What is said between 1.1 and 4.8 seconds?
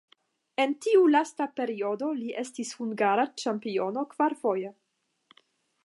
lasta periodo li estis hungara ĉampiono kvarfoje.